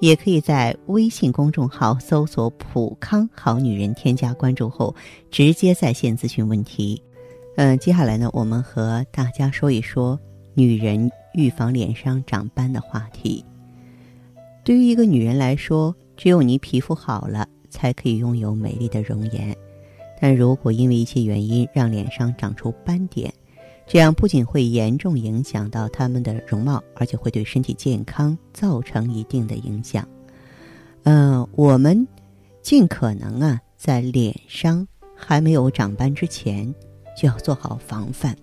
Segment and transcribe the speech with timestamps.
[0.00, 4.94] 也可以在微信公众号搜索“普康好女人”，添加关注后
[5.30, 7.00] 直接在线咨询问题。
[7.56, 10.18] 嗯，接下来呢，我们和大家说一说
[10.54, 13.44] 女人预防脸上长斑的话题。
[14.64, 19.54] 对于一个女人来说，只有你皮肤好了，才可以拥有美丽的容颜。
[20.20, 23.32] 但如果因为一些原因让脸上长出斑点，
[23.92, 30.06] 这样不仅会严重影响到他们的容貌，而且会对身体健康造成一定的影响。
[31.02, 32.06] 嗯，我们
[32.62, 36.72] 尽可能啊，在脸上还没有长斑之前，
[37.20, 38.36] 就要做好防范。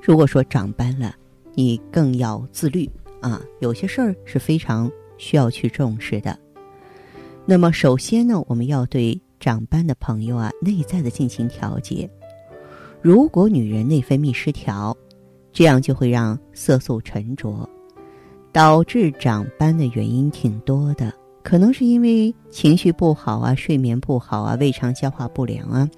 [0.00, 1.14] 如果说长斑了，
[1.52, 3.42] 你更要自律啊。
[3.60, 6.38] 有些事儿是非常需要去重视的。
[7.44, 12.08] 那么，首先呢，我们要对长斑的朋友啊，内在的进行调节。
[13.02, 14.96] 如果女人内分泌失调，
[15.52, 17.68] 这样就会让色素沉着，
[18.52, 25.90] 导致长斑的原因挺多的，可能是因为情绪不好啊、睡眠不好啊、胃肠消化不良啊。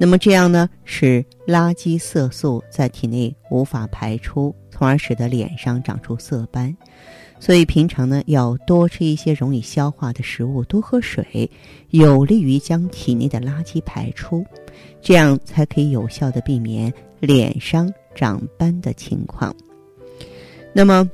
[0.00, 6.74] 那么这样呢，使垃圾色素在体内无法排出，从而使得脸上长出色斑。
[7.44, 11.50] 所以平常呢，要多吃一些容易消化的食物，多喝水，
[11.90, 14.42] 有利于将体内的垃圾排出。
[15.02, 19.54] 这样才可以有效的避免脸上长斑的情况。
[20.72, 21.06] 那么，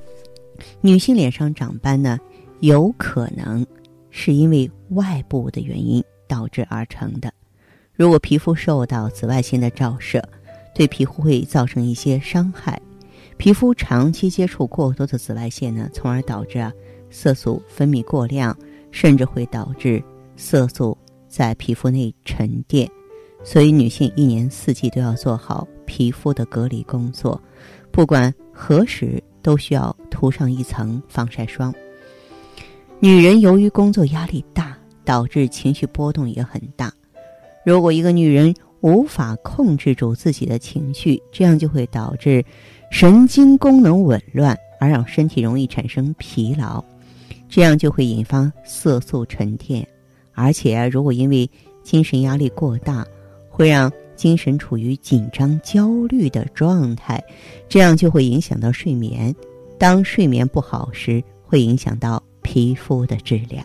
[0.80, 2.16] 女性脸上长斑呢，
[2.60, 3.66] 有可能
[4.10, 7.34] 是因为外部的原因导致而成的。
[7.92, 10.22] 如果皮肤受到紫外线的照射，
[10.76, 12.80] 对皮肤会造成一些伤害。
[13.40, 16.70] 皮肤长期接触过多的紫外线呢，从而导致啊
[17.08, 18.54] 色素分泌过量，
[18.90, 20.04] 甚至会导致
[20.36, 22.86] 色素在皮肤内沉淀。
[23.42, 27.40] 所以，女性一年四季都要做好皮肤的隔离工作，
[27.90, 31.74] 不管何时都需要涂上一层防晒霜。
[32.98, 36.92] 女人由于工作压力大，导致情绪波动也很大。
[37.64, 42.44] 如果一个女人无法控制住自己的情绪，这样就会导致
[42.90, 46.82] 神经功能紊乱，而让身体容易产生疲劳，
[47.48, 49.86] 这样就会引发色素沉淀。
[50.32, 51.48] 而且，如果因为
[51.82, 53.06] 精神压力过大，
[53.50, 57.22] 会让精神处于紧张、焦虑的状态，
[57.68, 59.34] 这样就会影响到睡眠。
[59.78, 63.64] 当睡眠不好时，会影响到皮肤的质量。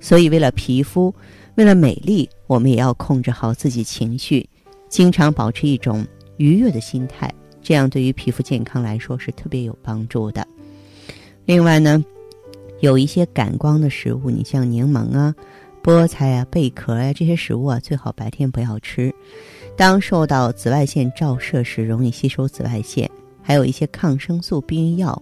[0.00, 1.14] 所以，为了皮肤，
[1.58, 4.48] 为了美丽，我们也要控制好自己情绪，
[4.88, 7.28] 经常保持一种愉悦的心态，
[7.60, 10.46] 这样对于皮肤健康来说是特别有帮助的。
[11.44, 12.04] 另外呢，
[12.78, 15.34] 有一些感光的食物，你像柠檬啊。
[15.82, 19.12] 菠菜啊、贝壳呀这些食物啊，最好白天不要吃。
[19.76, 23.10] 当受到紫外线照射时，容易吸收紫外线。
[23.42, 25.20] 还有一些抗生素、避孕药，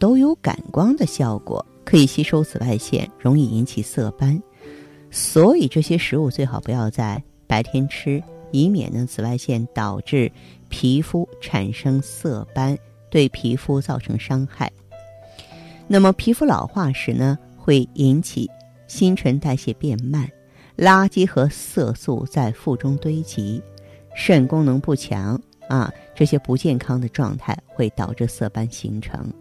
[0.00, 4.42] 都有感光的效果，可以吸收紫外线，容易引起色斑。
[5.16, 10.30] 所以这些食物最好不要在白天吃，以免呢紫外线导致
[10.68, 12.76] 皮肤产生色斑，
[13.08, 14.70] 对皮肤造成伤害。
[15.88, 18.50] 那么皮肤老化时呢，会引起。
[18.88, 20.30] 新陈代谢变慢，
[20.76, 23.60] 垃圾和色素在腹中堆积，
[24.14, 29.32] 肾功能不强啊，这些不健康的状态会导致色斑形成。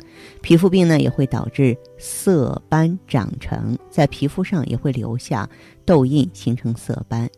[0.42, 5.50] 皮肤病呢也会导致色斑长成，在皮肤上也会留下
[5.86, 7.30] 痘印，形成色斑。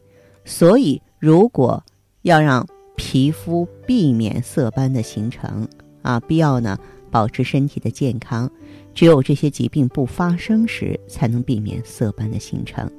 [0.45, 1.83] 所以，如果
[2.21, 2.65] 要让
[2.95, 5.67] 皮肤避免色斑的形成
[6.01, 6.77] 啊，必要呢
[7.11, 8.49] 保持身体的健康。
[8.95, 12.89] 只有这些疾病不发生时，才能避免色斑的形成。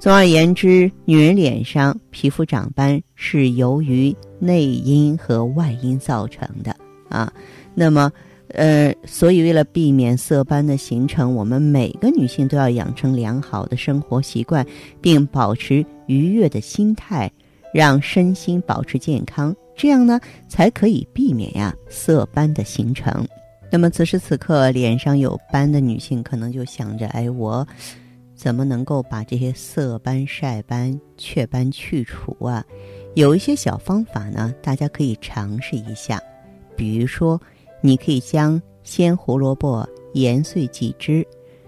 [0.00, 6.74] 总而言之，女人脸上皮肤长斑是由于内因和外因造成的
[7.10, 7.30] 啊。
[7.74, 8.10] 那么，
[8.48, 14.66] 呃，所以为了避免色斑的形成，我们每个女性都要养成良好的生活习惯，
[15.02, 17.30] 并保持愉悦的心态，
[17.74, 20.18] 让身心保持健康，这样呢，
[20.48, 23.22] 才可以避免呀色斑的形成。
[23.70, 27.68] 那么此时此刻脸上有斑的女性，可能就想着：哎，我
[28.40, 32.64] 怎么能够把这些色斑、晒斑、雀斑去除啊？
[33.12, 36.18] 有一些小方法呢，大家可以尝试一下。
[36.74, 37.38] 比如说，
[37.82, 41.22] 你可以将鲜胡萝卜研碎几枝，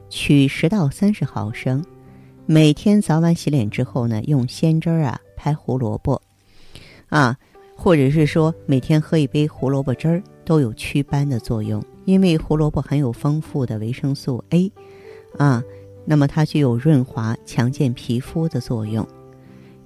[0.08, 1.84] 取十到三十毫升，
[2.46, 6.18] 每天早晚洗脸之后呢，用鲜汁儿啊拍胡萝卜。
[7.10, 7.36] 啊，
[7.76, 11.84] 或者是说每天喝一杯胡萝卜汁儿，都有祛斑的作用。
[12.06, 14.72] 因为胡萝卜含有丰富的维生素 A，
[15.36, 15.62] 啊，
[16.04, 19.06] 那么它具有润滑、强健皮肤的作用。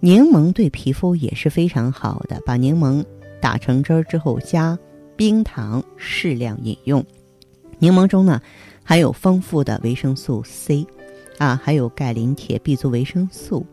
[0.01, 3.05] 柠檬对皮肤也是非常好的，把柠檬
[3.41, 4.79] 打成汁儿之后加
[5.17, 7.05] 冰糖适量饮用。
[7.79, 8.41] 柠檬中呢
[8.85, 10.87] 含有丰富的维生素 C，
[11.39, 13.67] 啊，还有钙、磷、铁、B 族维生素，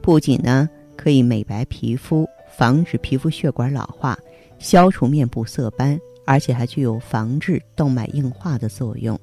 [0.00, 2.26] 不仅呢可以美白皮肤。
[2.56, 4.18] 防止皮肤血管老化，
[4.58, 9.18] 消除面部色斑，而且还具有防治动脉硬化的作用。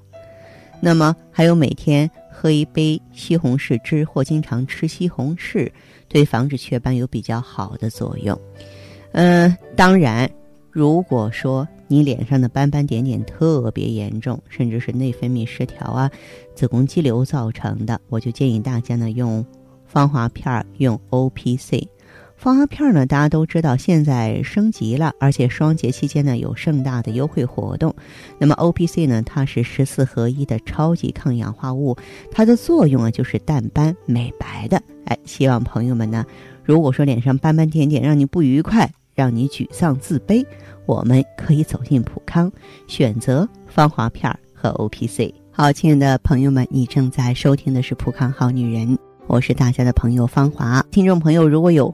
[0.79, 5.71] 那么，还有每天喝一杯西红柿汁或经常吃西红柿，
[6.07, 8.37] 对防止雀斑有比较好的作用。
[9.11, 10.29] 嗯，当然，
[10.71, 16.09] 如果说你脸上的斑斑点点特别严重，甚至是内分泌失调啊、
[16.55, 19.45] 子宫肌瘤造成的，我就建议大家呢用
[19.85, 21.87] 芳华片儿用 O P C。
[22.43, 27.95] 芳华片呢，大家都知道现在升级了，而且双节期间呢有盛大的优惠活动。
[28.37, 31.95] 那么 O P C 呢，它是十四合一的超级抗氧化物，
[32.33, 34.83] 它的作用啊就是淡斑美白的。
[35.05, 36.25] 哎，希望朋友们呢，
[36.65, 40.45] 如果说脸上斑斑点点让你不愉快，让你沮丧自卑，
[40.85, 42.51] 我们可以走进普康，
[42.87, 45.33] 选择芳华片和 O P C。
[45.49, 50.85] 好，亲爱的朋友们，你正在收听的是普康好女人，我是大家的朋友芳华。
[50.91, 51.93] 听众朋友，如果有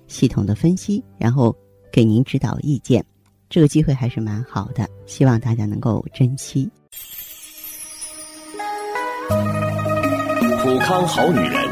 [0.11, 1.55] 系统的分析，然后
[1.89, 3.03] 给您指导意见，
[3.49, 6.69] 这个机会还是蛮好的，希望大家能够珍惜。
[10.61, 11.65] 普康好女人，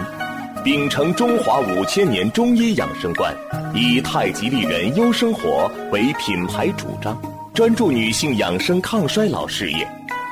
[0.64, 3.36] 秉承中华五千年中医养生观，
[3.76, 7.22] 以太极丽人优生活为品牌主张，
[7.54, 9.86] 专注女性养生抗衰老事业，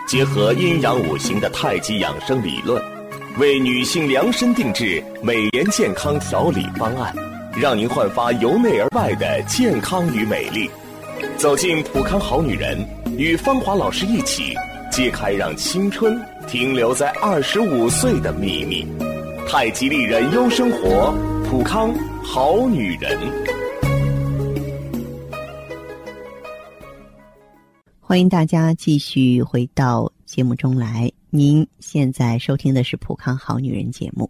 [0.08, 2.82] 结合阴阳五行的太极养生理论，
[3.38, 7.14] 为女性量身定制美颜健康调理方案。
[7.60, 10.70] 让您焕发由内而外的健康与美丽，
[11.38, 12.78] 走进普康好女人，
[13.18, 14.54] 与芳华老师一起
[14.92, 18.86] 揭开让青春停留在二十五岁的秘密。
[19.48, 21.12] 太极丽人优生活，
[21.50, 21.92] 普康
[22.24, 23.18] 好女人。
[28.00, 31.12] 欢迎大家继续回到节目中来。
[31.32, 34.30] 您现在收听的是普康好女人节目。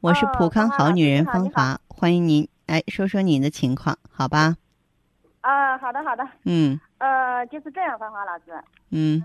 [0.00, 4.56] 我是普康好女人芳华，欢迎您来说说您的情况，好吧？
[5.42, 6.26] 啊，好的好的。
[6.44, 6.80] 嗯。
[6.96, 8.44] 呃，就是这样，芳华老师。
[8.90, 9.22] 嗯。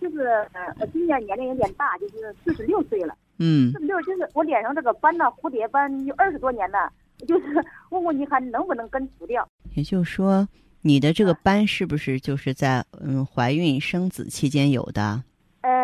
[0.00, 3.12] 就是我今年年龄有点大，就是四十六岁了。
[3.38, 3.72] 嗯。
[3.72, 6.88] 四十六就是我脸上这个斑呢，蝴蝶斑有二十多年了，
[7.26, 7.46] 就是
[7.90, 9.44] 问问你还能不能根除掉？
[9.74, 10.48] 也就是说，
[10.82, 15.24] 你的这个斑是不是就是在嗯怀孕生子期间有的？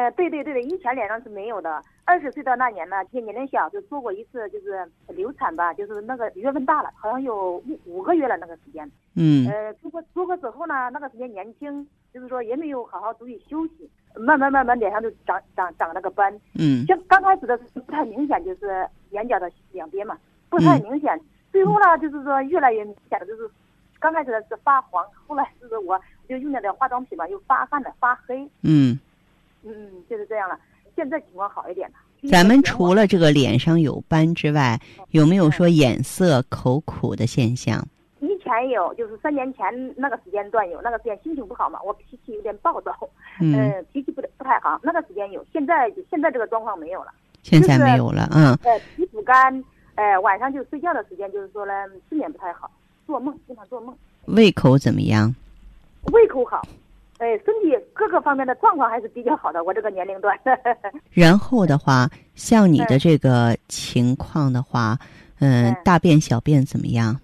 [0.06, 1.82] 呃，对对对的，以前脸上是没有的。
[2.04, 8.88] 二十岁的那年呢，就年龄小，就做过一次，就是流产吧，就是那个月份大了，好像有五五个月了那个时间。
[9.16, 9.48] 嗯。
[9.48, 11.84] 呃，做过做过之后呢，那个时间年轻，
[12.14, 16.32] 就是说也没有好好注意休息，慢慢慢慢脸上就长长长那个斑。
[16.56, 16.86] 嗯。
[16.86, 20.16] 像刚开始的不太明显，就是眼角的两边嘛，
[20.48, 21.20] 不太明显。
[21.50, 23.50] 最后呢，就是说越来越明显的，就是
[23.98, 28.48] 刚开始的是发黄，后来就是我就用那个化妆品嘛，又发汗了，发黑。
[28.62, 28.96] 嗯。
[29.66, 30.58] 嗯，就是这样了。
[30.94, 31.94] 现在情况好一点了。
[32.30, 34.80] 咱们除了这个脸上有斑之外，
[35.11, 37.87] 有没有说眼涩、口苦的现象？
[38.20, 42.96] 以前有，就是三年前那个时间段有，那个时间心情不好嘛，我脾气有点暴躁，
[43.40, 44.80] 嗯，脾气不不太好。
[44.82, 47.12] 那个时间有，现在现在这个状况没有了。
[47.42, 48.56] 现在没有了，嗯。
[48.62, 49.64] 呃，皮肤干，
[49.96, 51.73] 呃，晚上就睡觉的时间，就是说呢，
[52.08, 52.70] 睡眠不太好，
[53.06, 53.94] 做梦经常做梦。
[54.25, 55.35] 胃口怎么样？
[56.12, 56.66] 胃口好。
[57.18, 60.38] 哎，身体各个方面的状况还是比较好的，我这个年龄段。
[61.12, 64.99] 然后的话，像你的这个情况的话，
[65.40, 67.18] 嗯，大便小便怎么样？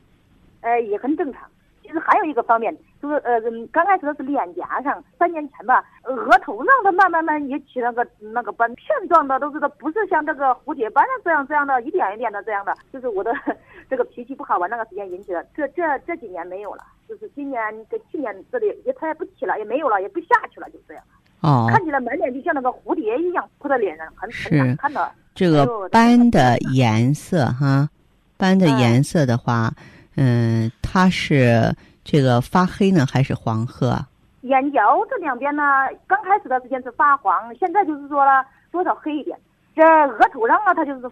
[0.62, 1.42] 哎，也很正常。
[1.82, 3.40] 其其实还有一个方面，就是呃，
[3.72, 13.32] 刚开始的是脸颊上，三年前吧，额头上它慢慢慢也起那个那个斑，片状的，都是它不是像这个蝴蝶斑这样这样的，一点一点的这样的，就是我的
[13.90, 15.44] 这个脾气不好吧，那个时间引起的。
[15.52, 21.02] 这这这几年没有了，就是今年跟去年这里也它也不起了，也没有了，也不下去了，就这样。
[21.40, 25.10] 哦，看起来满脸就像那个蝴蝶一样扑在脸上，很很难看的。
[25.34, 27.88] 这个斑的颜色哈，
[28.36, 29.72] 斑的颜色的话，
[30.16, 33.98] 嗯，它是这个发黑呢，还是黄褐？
[34.42, 35.62] 眼角这两边呢，
[36.06, 39.38] 刚开始的时间是发黄，现在就是说了多少黑一点。
[39.74, 41.10] 这额头上啊，它就是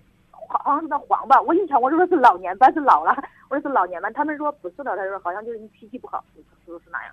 [0.49, 1.41] 好像是那黄吧。
[1.41, 3.17] 我一瞧，我说是老年斑，是老了。
[3.49, 6.23] 我说是老年斑，他们说不是的，他说好像就是你脾气不好，
[6.67, 7.13] 说是那样。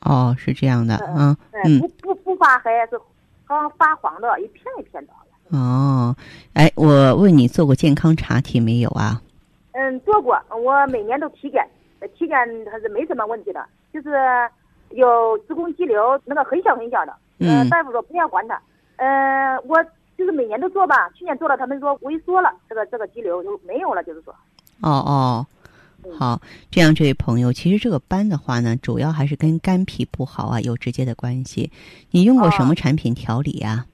[0.00, 2.98] 哦，是这样的嗯，嗯，不不不发黑，是
[3.46, 5.12] 好像发黄的，一片一片的。
[5.50, 6.14] 哦，
[6.52, 9.20] 哎，我问你做过健康查体没有啊？
[9.72, 11.66] 嗯，做过，我每年都体检，
[12.16, 12.36] 体检
[12.70, 14.10] 还是没什么问题的，就是
[14.90, 18.60] 有子宫肌瘤，那个很小很小的，嗯，大夫说不要管它，
[18.96, 19.82] 呃，我
[20.16, 24.34] 就是每年都做吧，去年做了，他们说萎缩了，这个这个肌瘤就没有了，就是说。
[24.80, 25.46] 哦哦，
[26.18, 31.70] 好，这样这位朋友，其实这个斑的话呢，主要还是跟肝脾不好啊有直接的关系。
[32.10, 33.86] 你用过什么产品调理呀？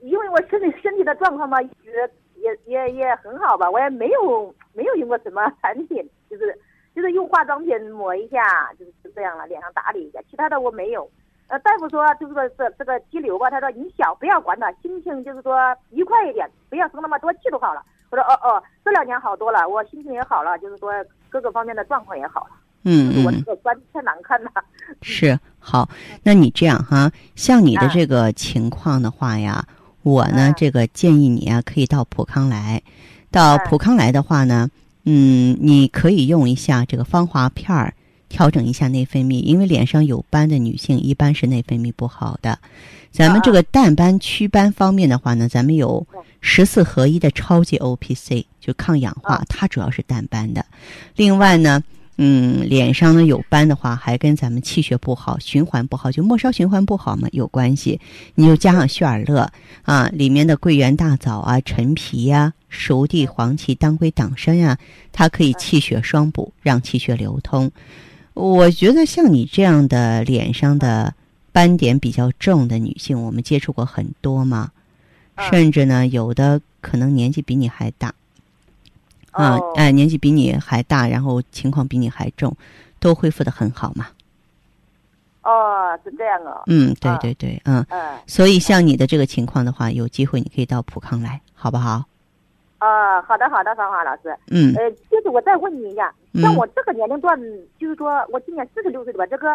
[0.00, 6.58] 因为我身体身体的状况嘛，一直也也也很好吧，我也没有没有用过什么产品，就是
[6.94, 11.08] 就是用化妆品抹一下，就是这样了，脸上打理一下，其他的我没有。
[11.48, 17.82] 呃，大夫说就是说这这个肌瘤吧，他说你小不要管它，心情就是说愉快一点，不要生那么多气就好了。
[18.10, 20.92] 我说哦哦，这两年好多了，我心情也好了，就是说
[21.28, 22.50] 各个方面的状况也好了。
[22.84, 23.24] 嗯嗯。
[23.24, 24.50] 我这个斑太难看了。
[25.02, 25.88] 是好，
[26.22, 29.64] 那你这样哈，像你的这个情况的话呀。
[30.04, 32.82] 我呢，这个建议你啊，可以到普康来。
[33.30, 34.68] 到普康来的话呢，
[35.04, 37.94] 嗯，你可以用一下这个芳华片儿，
[38.28, 39.42] 调整一下内分泌。
[39.42, 42.58] 因为脸上有斑的女性，一般是内分泌不好的。
[43.10, 46.06] 咱们这个淡斑祛斑方面的话呢，咱们有
[46.40, 50.64] 十四合一的超级 O P C，就抗氧化，它主要是淡斑的。
[51.16, 51.82] 另外呢。
[52.18, 57.98] 嗯，脸上呢有斑的话，还跟咱们气血不好、循环不好，就末梢循环不好嘛有关系。
[58.34, 59.50] 你就加上血尔乐
[59.82, 64.76] 啊，里面的桂圆、大枣啊、陈皮呀、熟地、黄芪、当归、党参呀，
[65.10, 67.70] 它可以气血双补，让气血流通。
[68.34, 71.14] 我觉得像你这样的脸上的
[71.50, 74.70] 斑点比较重的女性，我们接触过很多嘛，
[75.50, 78.14] 甚至呢有的可能年纪比你还大。
[79.32, 82.54] 啊，哎，年纪比你还大，然后情况比你还重，
[83.00, 84.06] 都恢复的很好嘛。
[85.42, 86.62] 哦，是这样哦。
[86.66, 87.84] 嗯，对对对，嗯。
[87.88, 88.16] 嗯。
[88.26, 92.04] 所以像你的这个情况的话，有机会你可以到普康来，好不好？
[92.78, 94.36] 啊，好的好的，芳华老师。
[94.48, 94.74] 嗯。
[94.76, 97.36] 呃，就是我再问你一下，像我这个年龄段，
[97.78, 99.48] 就是说我今年四十六岁的吧，这个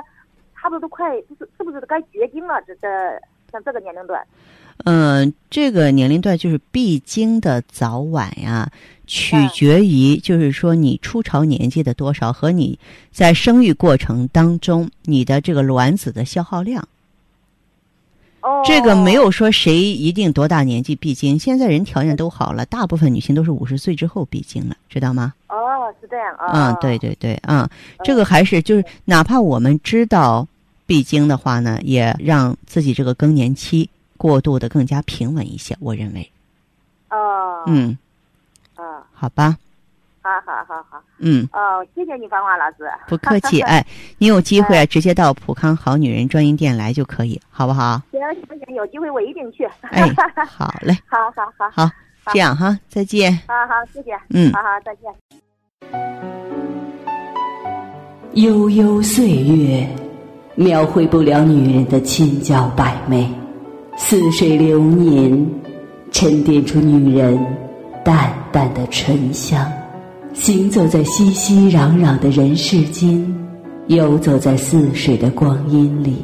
[0.56, 2.62] 差不多都快，就是是不是该绝经了？
[2.68, 2.88] 这这
[3.52, 4.22] 像这个年龄段。
[4.86, 8.72] 嗯，这个年龄段就是闭经的早晚呀，
[9.06, 12.78] 取决于就是说你初潮年纪的多少和你
[13.12, 16.88] 在生育过程当中你的这个卵子的消耗量。
[18.42, 25.34] 哦，这个没有说谁一定多大年纪闭经，现在人条件都好了，大部分女性都是五十岁之后闭经了，知道吗？
[25.50, 25.56] 哦，
[26.00, 26.72] 是这样啊。
[26.72, 27.68] 嗯，对对对，嗯，
[28.04, 30.48] 这个还是就是哪怕我们知道
[30.86, 33.90] 闭经的话呢，也让自己这个更年期。
[34.18, 36.32] 过渡的更加平稳一些，我认为。
[37.10, 37.64] 哦。
[37.68, 37.98] 嗯。
[38.76, 39.02] 啊。
[39.14, 39.56] 好吧。
[40.22, 41.02] 好好好好。
[41.20, 41.48] 嗯。
[41.54, 42.92] 哦，谢谢你，芳华老师。
[43.08, 43.86] 不客气， 哎，
[44.18, 48.02] 你有机会啊，直接到普康好女人专营店来就可以，好不好？
[48.12, 49.64] 行行行，有机会我一定去。
[49.84, 50.04] 哎，
[50.46, 50.98] 好嘞。
[51.08, 51.70] 好好好。
[51.70, 51.92] 好，
[52.34, 53.32] 这样哈，再见。
[53.48, 54.20] 好好，谢谢。
[54.32, 54.52] 嗯。
[54.52, 55.10] 好好，再见。
[58.34, 59.88] 悠悠岁月，
[60.56, 63.34] 描绘不了女人的千娇百媚。
[64.00, 65.46] 似水流年，
[66.12, 67.38] 沉淀出女人
[68.06, 69.70] 淡淡的醇香。
[70.34, 73.36] 行走在熙熙攘攘的人世间，
[73.88, 76.24] 游走在似水的光阴里，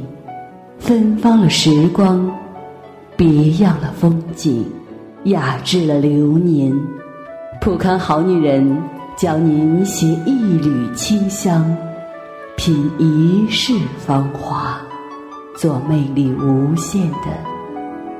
[0.77, 2.31] 芬芳了时光，
[3.17, 4.63] 别样了风景，
[5.23, 6.71] 雅致了流年。
[7.59, 8.81] 普康好女人
[9.17, 11.75] 教您携一缕清香，
[12.55, 13.73] 品一世
[14.05, 14.79] 芳华，
[15.57, 17.52] 做魅力无限的。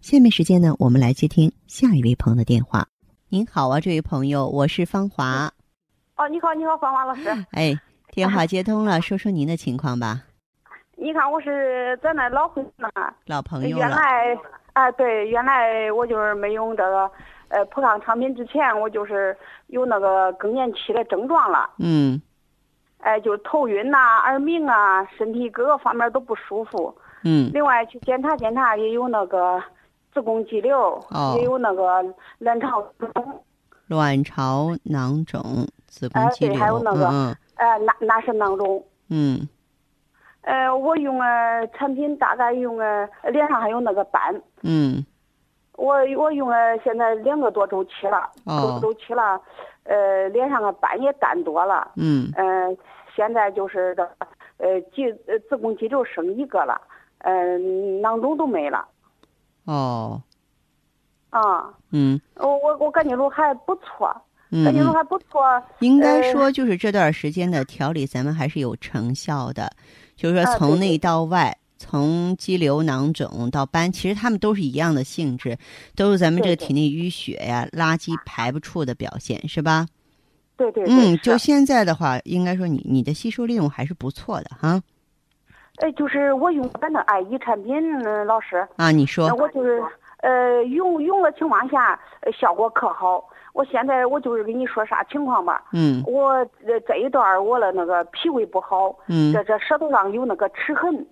[0.00, 2.86] 下面时间呢，我们来接听下一位朋友的电话。
[3.28, 5.50] 您好啊，这位朋友，我是芳华。
[6.16, 7.28] 哦，你好，你好，芳华老师。
[7.50, 7.74] 哎，
[8.12, 10.22] 电话接通了，说说您的情况吧。
[10.96, 12.88] 你看，我是咱那老朋友那，
[13.26, 14.38] 老朋友原来，
[14.72, 17.10] 啊，对，原来我就是没用这个
[17.48, 19.36] 呃普康产品之前，我就是
[19.66, 21.68] 有那个更年期的症状了。
[21.78, 22.20] 嗯。
[22.98, 26.96] 哎，就是头晕呐、耳鸣啊，身体各个方面都不舒服。
[27.24, 27.50] 嗯。
[27.52, 29.62] 另外去检查检查，也有那个
[30.18, 31.00] 子宫肌瘤，
[31.36, 32.04] 也有那个
[32.38, 33.40] 卵巢肿。
[33.86, 35.40] 卵巢囊肿、
[35.86, 36.54] 子宫肌瘤。
[36.54, 37.06] 哎，对，还有那个，
[37.54, 38.84] 呃，那那是囊肿。
[39.10, 39.48] 嗯。
[40.40, 44.42] 呃，我用了产品大概用了脸上还有那个斑。
[44.62, 45.06] 嗯。
[45.74, 48.80] 我我用了现在两个多周期了，哦。
[48.82, 49.40] 周期了，
[49.84, 51.92] 呃，脸上的斑也淡多了。
[51.94, 52.28] 嗯。
[52.34, 52.76] 呃，
[53.14, 54.02] 现在就是这，
[54.56, 56.80] 呃，肌呃子宫肌瘤剩一个了，
[57.18, 57.56] 呃，
[58.00, 58.84] 囊肿都没了。
[59.72, 60.22] 哦。
[61.30, 61.72] 啊。
[61.90, 62.20] 嗯。
[62.36, 64.10] 我我我感觉着还不错。
[64.50, 64.64] 嗯。
[64.64, 65.40] 感觉着还不错。
[65.80, 69.70] 应该说，就是这段时间的调理，咱们还是有成效的。
[70.16, 71.56] 就是说，从内到外。
[71.80, 75.56] 从肌瘤、囊肿到斑，其实它们都是一样的性质，
[75.94, 79.86] 都是咱们这个体内淤血呀、垃圾排不出的表现，是吧？
[80.56, 80.82] 对对。
[80.88, 84.82] 嗯，就现在的话，应该说你你的吸收利用还是不错的哈。
[85.80, 88.66] 哎，就是我用咱的爱伊产品，老师。
[88.76, 89.28] 啊，你说。
[89.34, 89.82] 我就是
[90.18, 91.98] 呃用用的情况下，
[92.36, 93.24] 效果可好。
[93.52, 95.64] 我现在我就是跟你说啥情况吧。
[95.72, 96.02] 嗯。
[96.06, 98.96] 我这这一段我的那个脾胃不好。
[99.06, 99.32] 嗯。
[99.32, 101.06] 这这舌头上有那个齿痕。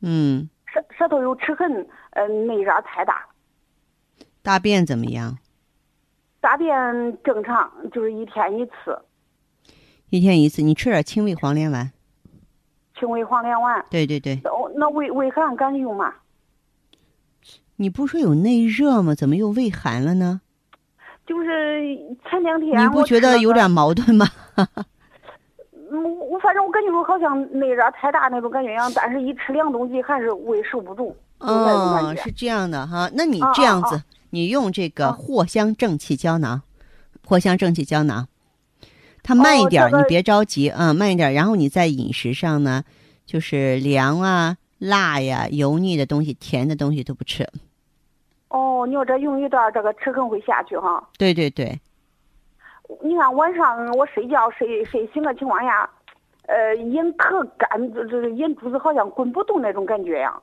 [0.00, 3.24] 嗯，舌舌头有齿痕，呃，内热太大。
[4.42, 5.38] 大便怎么样？
[6.40, 8.98] 大便正常，就是一天一次。
[10.10, 11.92] 一天一次，你吃点清胃黄连丸。
[13.02, 13.84] 清胃黄连丸。
[13.90, 14.40] 对对对。
[14.44, 16.14] 哦，那胃胃寒敢用吗？
[17.76, 19.12] 你不说有内热吗？
[19.12, 20.40] 怎么又胃寒了呢？
[21.26, 21.96] 就是
[22.30, 22.80] 前两天。
[22.80, 24.26] 你不觉得有点矛盾吗？
[25.90, 31.16] 嗯，我反正我感觉我好像内热太大那种感觉样，但是一吃凉东西还是胃受不住。
[31.38, 36.62] 哦，是这样的哈，那你这样子，你用这个藿香正气胶囊，
[37.26, 38.28] 藿香正气胶囊，
[39.22, 41.32] 它慢一点，你别着急啊，慢一点。
[41.32, 42.82] 然后你在饮食上呢，
[43.24, 47.48] 就是凉啊、辣呀、油腻的东西、甜的东西都不吃。
[48.48, 51.08] 哦，你要这用一段，这个齿痕会下去哈？
[51.16, 51.80] 对对对。
[53.02, 55.88] 你看晚上我睡觉睡睡醒的情况下，
[56.46, 60.34] 呃，眼可干，这这眼珠子好像滚不动那种感觉呀。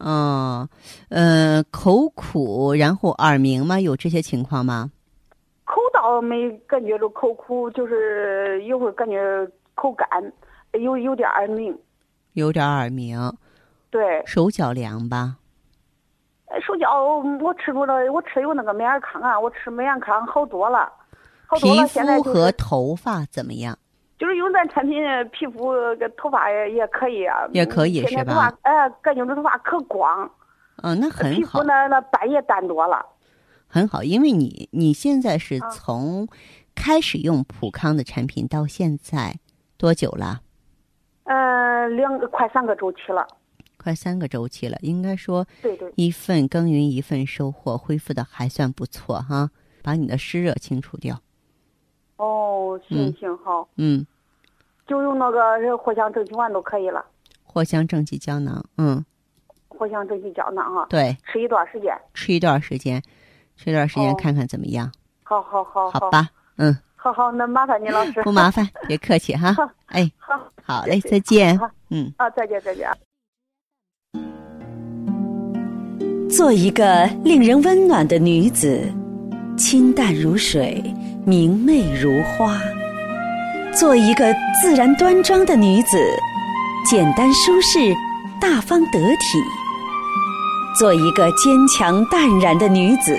[0.00, 0.68] 嗯，
[1.08, 3.80] 呃，口苦，然后耳鸣吗？
[3.80, 4.90] 有这些情况吗？
[6.06, 10.06] 口倒没感觉着口苦，就是一会儿感觉口干，
[10.72, 11.76] 有有点耳鸣。
[12.34, 13.18] 有点耳鸣。
[13.90, 14.22] 对。
[14.24, 15.36] 手脚凉吧？
[16.64, 17.02] 手脚
[17.40, 20.90] 我吃着了，我吃有那个美尔康啊，我吃美尔康好多了。
[21.48, 23.76] 好多了皮肤和头发怎么样？
[24.18, 27.46] 就是用咱产品，皮肤跟头发也也可以啊。
[27.52, 28.52] 也可以是吧？
[28.62, 30.30] 哎，感觉这头发可光。
[30.82, 31.36] 嗯，那很好。
[31.36, 33.04] 皮肤呢，那斑也淡多了。
[33.76, 36.26] 很好，因为你你现在是从
[36.74, 39.38] 开始用普康的产品到现在
[39.76, 40.40] 多久了？
[41.24, 43.28] 呃，两个快三个周期了。
[43.76, 49.50] 快三个周期了，应该说，对对，一份耕耘一份收获，恢复的还算不错哈。
[49.82, 51.20] 把你的湿热清除掉。
[52.16, 54.06] 哦，行行好，嗯，
[54.86, 55.38] 就用那个
[55.76, 57.04] 藿香正气丸都可以了。
[57.52, 59.04] 藿香正气胶囊，嗯，
[59.68, 63.02] 藿香正气胶囊哈，对，吃一段时间，吃一段时间，
[63.56, 64.90] 吃一段时间看看怎么样。
[65.22, 68.22] 好好好，好吧，嗯，好好，那麻烦您老师。
[68.22, 69.54] 不麻烦，别客气哈。
[69.86, 71.58] 哎，好，好嘞，再见。
[71.90, 72.88] 嗯，啊，再见，再见。
[76.30, 78.82] 做一个令人温暖的女子，
[79.56, 80.82] 清淡如水。
[81.28, 82.56] 明媚如花，
[83.74, 85.98] 做一个自然端庄的女子，
[86.88, 87.92] 简单舒适，
[88.40, 89.40] 大方得体；
[90.78, 93.18] 做一个坚强淡然的女子，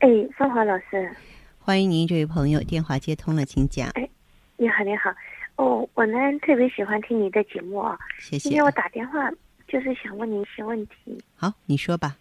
[0.00, 1.10] 哎，芳华老师，
[1.58, 3.88] 欢迎您，这位朋友，电话接通了，请讲。
[3.90, 4.08] 哎，
[4.56, 5.12] 你好，你好。
[5.56, 8.48] 哦，我呢特别喜欢听你的节目啊，谢谢。
[8.48, 9.28] 今天我打电话
[9.66, 11.18] 就是想问你一些问题。
[11.34, 12.16] 好，你说吧。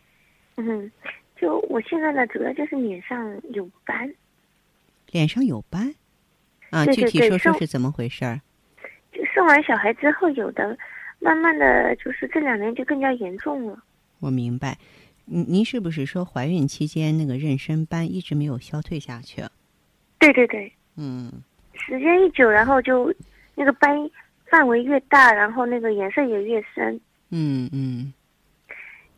[0.56, 0.92] 嗯，
[1.40, 4.12] 就我现在呢，主要就是脸上有斑。
[5.12, 5.94] 脸上有斑？
[6.72, 8.42] 啊，对具体说说是怎么回事儿？
[9.12, 10.76] 就生完小孩之后有的，
[11.20, 13.78] 慢慢的就是这两年就更加严重了。
[14.20, 14.76] 我明白。
[15.30, 19.44] 您您是不是说怀孕期间那个妊娠斑一直没有消退下去？
[20.20, 20.72] 对对对。
[20.96, 21.32] 嗯。
[21.74, 23.14] 时间一久，然后就
[23.56, 24.10] 那个斑
[24.50, 27.00] 范围越大，然后那个颜色也越深。
[27.30, 28.14] 嗯嗯。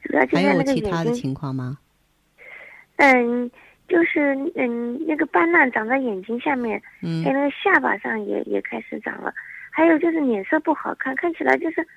[0.02, 0.26] 主要。
[0.34, 1.78] 还有其他的情况吗？
[2.98, 3.50] 嗯，
[3.88, 9.34] 就是嗯，那个斑呢长在眼睛下面，嗯，在那个下巴上也也开始长了。
[9.72, 11.88] 还有就是脸色不好看，看起来就是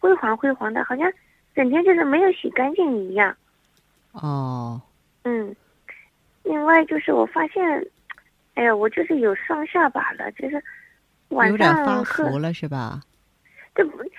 [0.00, 1.10] 灰黄灰黄的，好像
[1.54, 3.34] 整天就是没有洗干净一样。
[4.12, 4.80] 哦，
[5.22, 5.54] 嗯，
[6.42, 7.62] 另外就是我发现，
[8.54, 10.62] 哎呀，我就是有双下巴了，就是
[11.28, 13.00] 晚上有点发福了是吧？
[13.74, 14.10] 这不是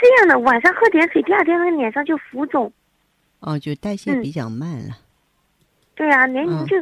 [0.00, 2.72] 这样的，晚上喝点水，第二天那个脸上就浮肿。
[3.40, 4.96] 哦，就代谢比较慢了。
[5.96, 6.76] 对啊，年龄就、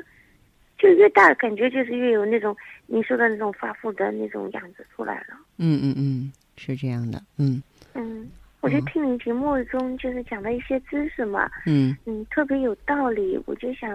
[0.79, 2.55] 就越大，感觉就是越有那种
[2.87, 5.37] 你说的那种发福的那种样子出来了。
[5.57, 7.63] 嗯嗯嗯，是这样的，嗯。
[7.95, 8.31] 嗯。
[8.61, 13.41] 我就听你节目中就是讲的一些知识嘛，嗯嗯，特别有道理。
[13.47, 13.91] 我就想，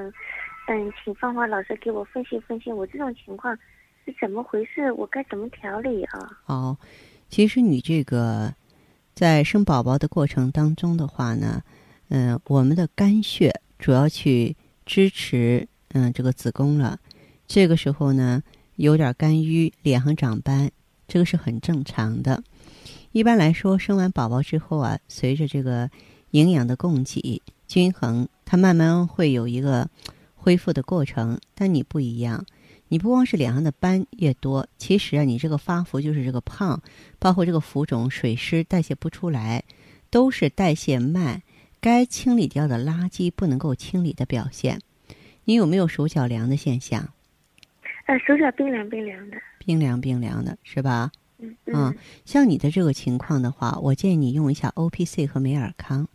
[0.67, 3.55] 嗯，请芳华老师给我分析分析，我这种情况
[4.05, 4.91] 是怎么回事？
[4.93, 6.19] 我该怎么调理啊？
[6.47, 6.77] 哦，
[7.29, 8.53] 其实你这个
[9.13, 11.61] 在生宝宝的过程当中的话呢，
[12.09, 16.99] 嗯，我们的肝血主要去支持嗯这个子宫了，
[17.45, 18.41] 这个时候呢
[18.77, 20.71] 有点肝郁，脸上长斑，
[21.07, 22.43] 这个是很正常的。
[23.15, 25.89] 一般来说，生完宝宝之后啊，随着这个
[26.31, 29.87] 营养的供给均衡，它慢慢会有一个
[30.35, 31.39] 恢复的过程。
[31.53, 32.45] 但你不一样，
[32.89, 36.81] 你不光是脸上的斑越多，其实啊，你这个发福就是这个胖，
[37.17, 39.63] 包括这个浮肿、水湿代谢不出来，
[40.09, 41.41] 都是代谢慢，
[41.79, 44.81] 该清理掉的垃圾不能够清理的表现。
[45.45, 47.13] 你有没有手脚凉的现象？
[48.07, 51.09] 呃，手脚冰凉冰凉的，冰凉冰凉的是吧？
[51.37, 51.95] 嗯嗯，
[52.25, 56.07] 像你的这个情况的话，我建议你用一下 O P C 和美尔康。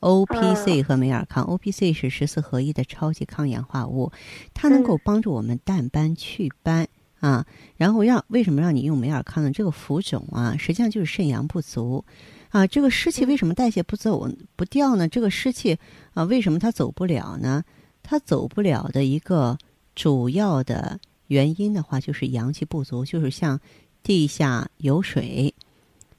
[0.00, 4.12] O P C 和美尔康，O P C 是十四合一的超级抗氧化物，
[4.54, 6.86] 它能够帮助我们淡斑祛斑
[7.18, 7.46] 啊。
[7.76, 9.50] 然后让为什么让你用美尔康呢？
[9.50, 12.04] 这个浮肿啊，实际上就是肾阳不足
[12.50, 12.66] 啊。
[12.66, 15.08] 这个湿气为什么代谢不走不掉呢？
[15.08, 15.78] 这个湿气
[16.12, 17.64] 啊，为什么它走不了呢？
[18.02, 19.58] 它走不了的一个
[19.94, 23.58] 主要的原因的话，就是阳气不足，就是像。
[24.06, 25.52] 地下有水，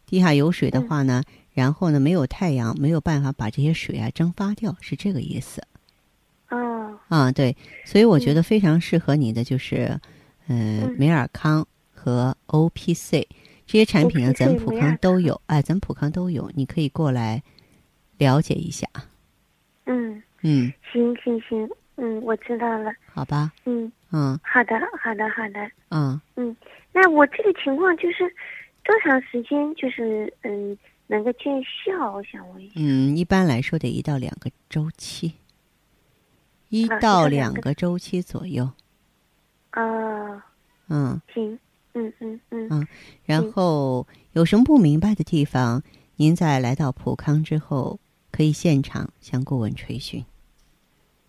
[0.06, 1.23] 地下有水的话呢，
[1.54, 5.63] 然后呢没有太阳，没有办法把这些水啊蒸发掉，是这个意思。
[6.50, 7.00] 哦。
[7.08, 9.97] 啊，对，所以我觉得非常适合你的就是，
[10.47, 13.26] 嗯，美尔康和 O P C
[13.65, 17.41] 这些产品呢，咱普康都有，哎，咱普康都有，你可以过来
[18.17, 18.86] 了解一下。
[19.86, 20.21] 嗯。
[20.41, 20.73] 嗯。
[20.91, 22.91] 行行行，嗯，我知道了。
[23.13, 23.54] 好吧。
[23.63, 23.89] 嗯。
[24.12, 24.39] 嗯。
[24.43, 25.72] 好的，好的，好的。
[25.89, 26.20] 嗯。
[26.36, 26.56] 嗯。
[26.93, 28.24] 那我这个情况就是
[28.84, 32.12] 多长时间就是嗯能够见效？
[32.13, 32.74] 我想问一下。
[32.78, 35.34] 嗯，一般来说得一到两个周期，
[36.70, 38.70] 一到两个周期左右。
[39.72, 40.46] 啊。
[40.89, 41.22] 嗯。
[41.34, 41.60] 行，
[41.93, 42.67] 嗯嗯嗯。
[42.72, 42.88] 嗯，
[43.26, 45.84] 然后有什么不明白的地方，
[46.15, 48.00] 您在来到普康之后，
[48.32, 50.24] 可以现场向顾问垂询。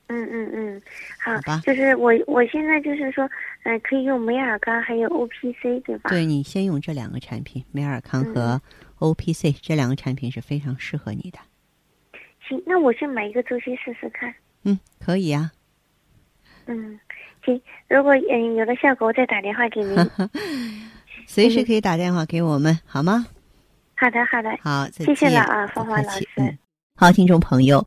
[0.08, 0.82] 嗯嗯嗯，
[1.22, 3.28] 好，吧，就是我我现在就是说，
[3.64, 6.08] 嗯，可以用美尔康还有 O P C 对吧？
[6.10, 8.60] 对你先用这两个产品，美尔康和
[8.98, 11.38] O P C 这两个产品是非常适合你的。
[12.48, 14.34] 行，那我先买一个周期试试看。
[14.64, 15.52] 嗯，可以啊。
[16.66, 16.98] 嗯，
[17.44, 19.96] 行，如果嗯有了效果，我再打电话给您。
[21.26, 23.26] 随时可以打电话给我们，好吗？
[23.94, 24.56] 好的，好的。
[24.62, 24.88] 好。
[24.90, 26.26] 谢谢了啊，芳华老师。
[26.96, 27.86] 好，听众朋友。